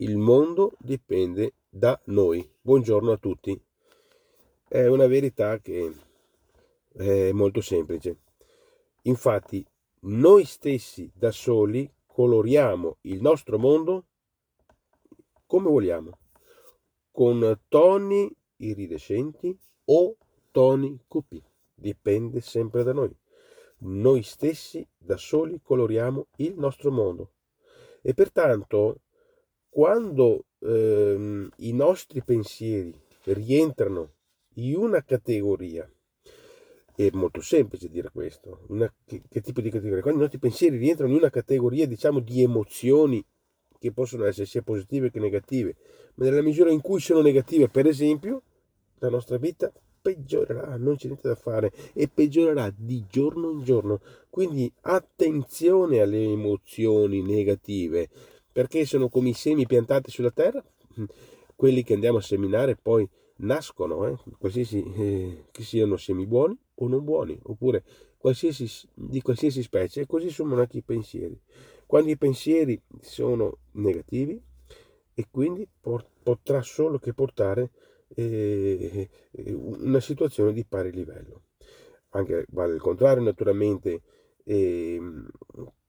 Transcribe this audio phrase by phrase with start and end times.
[0.00, 2.48] il mondo dipende da noi.
[2.58, 3.60] Buongiorno a tutti.
[4.66, 5.94] È una verità che
[6.92, 8.16] è molto semplice.
[9.02, 9.62] Infatti,
[10.02, 14.06] noi stessi da soli coloriamo il nostro mondo
[15.44, 16.18] come vogliamo,
[17.10, 19.54] con toni iridescenti
[19.84, 20.16] o
[20.50, 21.42] toni cupi.
[21.74, 23.14] Dipende sempre da noi.
[23.80, 27.32] Noi stessi da soli coloriamo il nostro mondo.
[28.00, 29.00] E pertanto
[29.70, 32.92] quando ehm, i nostri pensieri
[33.24, 34.14] rientrano
[34.54, 35.88] in una categoria,
[36.94, 40.02] è molto semplice dire questo, una, che, che, tipo di categoria?
[40.02, 43.24] Quando i nostri pensieri rientrano in una categoria, diciamo, di emozioni
[43.78, 45.76] che possono essere sia positive che negative,
[46.16, 48.42] ma nella misura in cui sono negative, per esempio,
[48.98, 54.00] la nostra vita peggiorerà, non c'è niente da fare e peggiorerà di giorno in giorno.
[54.28, 58.08] Quindi attenzione alle emozioni negative
[58.52, 60.62] perché sono come i semi piantati sulla terra,
[61.56, 64.16] quelli che andiamo a seminare poi nascono, eh?
[64.38, 67.84] qualsiasi, eh, che siano semi buoni o non buoni, oppure
[68.16, 71.38] qualsiasi, di qualsiasi specie, e così sono anche i pensieri.
[71.86, 74.40] Quando i pensieri sono negativi,
[75.20, 75.68] e quindi
[76.22, 77.70] potrà solo che portare
[78.08, 81.42] eh, una situazione di pari livello.
[82.10, 84.00] Anche vale il contrario, naturalmente,
[84.44, 84.98] eh,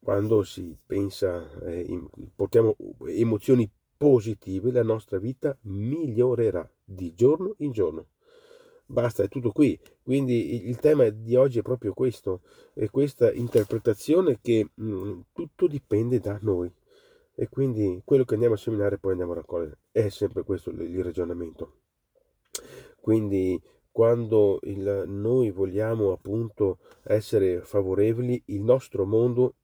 [0.04, 7.72] quando si pensa, eh, in, portiamo emozioni positive, la nostra vita migliorerà di giorno in
[7.72, 8.08] giorno.
[8.86, 9.80] Basta, è tutto qui.
[10.02, 12.42] Quindi il tema di oggi è proprio questo,
[12.74, 16.70] è questa interpretazione che mh, mm, tutto dipende da noi.
[17.36, 19.78] E quindi quello che andiamo a seminare poi andiamo a raccogliere.
[19.92, 21.76] È sempre questo il ragionamento.
[23.00, 29.56] Quindi quando il, noi vogliamo appunto essere favorevoli, il nostro mondo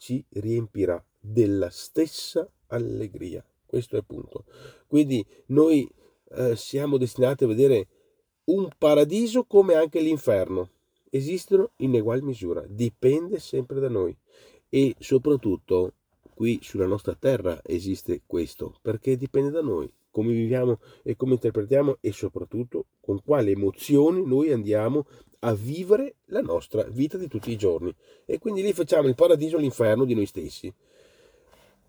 [0.00, 3.44] ci riempirà della stessa allegria.
[3.66, 4.44] Questo è il punto.
[4.86, 5.86] Quindi noi
[6.30, 7.86] eh, siamo destinati a vedere
[8.44, 10.70] un paradiso come anche l'inferno.
[11.10, 14.16] Esistono in ugual misura, dipende sempre da noi.
[14.70, 15.92] E soprattutto
[16.34, 21.98] qui sulla nostra terra esiste questo, perché dipende da noi, come viviamo e come interpretiamo
[22.00, 25.06] e soprattutto con quali emozioni noi andiamo
[25.40, 27.94] a vivere la nostra vita di tutti i giorni.
[28.24, 30.72] E quindi lì facciamo il paradiso e l'inferno di noi stessi.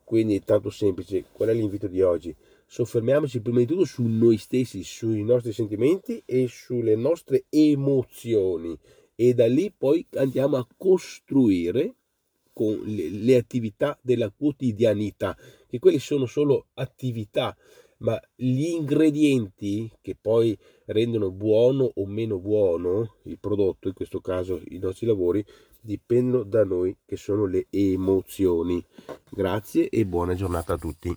[0.04, 1.26] Quindi è tanto semplice.
[1.32, 2.36] Qual è l'invito di oggi?
[2.66, 8.78] Soffermiamoci prima di tutto su noi stessi, sui nostri sentimenti e sulle nostre emozioni.
[9.16, 11.96] E da lì poi andiamo a costruire
[12.54, 15.38] con le, le attività della quotidianità,
[15.68, 17.56] che quelle sono solo attività
[18.02, 24.60] ma gli ingredienti che poi rendono buono o meno buono il prodotto, in questo caso
[24.66, 25.44] i nostri lavori,
[25.80, 28.84] dipendono da noi che sono le emozioni.
[29.30, 31.16] Grazie e buona giornata a tutti.